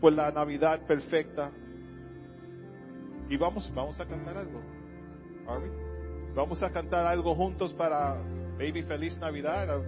por 0.01 0.13
la 0.13 0.31
Navidad 0.31 0.81
perfecta. 0.87 1.51
Y 3.29 3.37
vamos, 3.37 3.73
vamos 3.75 3.99
a 4.01 4.05
cantar 4.07 4.37
algo. 4.37 4.61
Vamos 6.35 6.63
a 6.63 6.71
cantar 6.71 7.07
algo 7.07 7.35
juntos 7.35 7.73
para 7.75 8.17
maybe 8.59 8.83
Feliz 8.85 9.17
Navidad. 9.19 9.83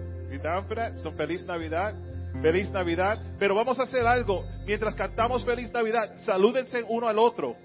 So, 1.01 1.11
Feliz 1.11 1.45
Navidad. 1.45 1.93
Feliz 2.41 2.71
Navidad. 2.71 3.19
Pero 3.39 3.55
vamos 3.55 3.79
a 3.79 3.83
hacer 3.83 4.05
algo. 4.05 4.45
Mientras 4.65 4.95
cantamos 4.95 5.45
Feliz 5.45 5.71
Navidad, 5.71 6.11
salúdense 6.25 6.83
uno 6.87 7.07
al 7.07 7.19
otro. 7.19 7.55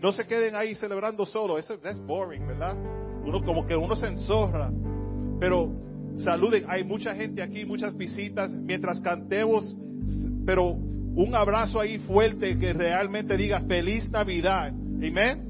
No 0.00 0.12
se 0.12 0.26
queden 0.26 0.54
ahí 0.54 0.74
celebrando 0.74 1.26
solo. 1.26 1.58
Eso 1.58 1.74
es 1.82 2.00
boring, 2.00 2.46
¿verdad? 2.46 2.74
Uno 3.24 3.42
como 3.44 3.66
que 3.66 3.76
uno 3.76 3.94
se 3.94 4.06
enzorra. 4.06 4.70
Pero 5.38 5.70
saluden. 6.18 6.64
Hay 6.68 6.84
mucha 6.84 7.14
gente 7.14 7.42
aquí, 7.42 7.64
muchas 7.64 7.96
visitas. 7.96 8.50
Mientras 8.50 9.00
cantemos, 9.00 9.74
pero 10.46 10.66
un 10.66 11.34
abrazo 11.34 11.80
ahí 11.80 11.98
fuerte 11.98 12.58
que 12.58 12.72
realmente 12.72 13.36
diga 13.36 13.60
Feliz 13.62 14.10
Navidad. 14.10 14.68
Amén. 14.68 15.49